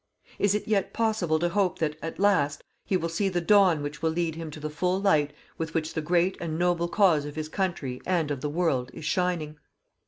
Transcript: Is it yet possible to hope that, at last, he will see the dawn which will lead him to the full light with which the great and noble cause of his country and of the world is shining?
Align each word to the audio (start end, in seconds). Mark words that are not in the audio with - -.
Is 0.39 0.55
it 0.55 0.67
yet 0.67 0.93
possible 0.93 1.37
to 1.37 1.49
hope 1.49 1.77
that, 1.77 1.95
at 2.01 2.17
last, 2.17 2.63
he 2.83 2.97
will 2.97 3.07
see 3.07 3.29
the 3.29 3.39
dawn 3.39 3.83
which 3.83 4.01
will 4.01 4.09
lead 4.09 4.33
him 4.33 4.49
to 4.49 4.59
the 4.59 4.71
full 4.71 4.99
light 4.99 5.31
with 5.59 5.75
which 5.75 5.93
the 5.93 6.01
great 6.01 6.35
and 6.41 6.57
noble 6.57 6.87
cause 6.87 7.23
of 7.23 7.35
his 7.35 7.47
country 7.49 8.01
and 8.03 8.31
of 8.31 8.41
the 8.41 8.49
world 8.49 8.89
is 8.95 9.05
shining? 9.05 9.59